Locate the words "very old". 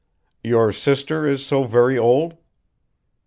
1.65-2.35